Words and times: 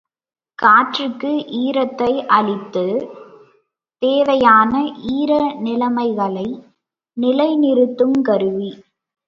காற்றுக்கு 0.59 1.31
ஈரத்தை 1.59 2.09
அளித்துத் 2.29 3.03
தேவையான 4.01 4.73
ஈர 5.13 5.31
நிலைமைகளை 5.59 6.47
நிலைநிறுத்துங்கருவி. 7.17 8.71